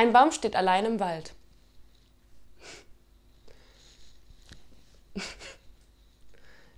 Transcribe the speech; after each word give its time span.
Ein 0.00 0.12
Baum 0.12 0.30
steht 0.30 0.54
allein 0.54 0.84
im 0.84 1.00
Wald. 1.00 1.32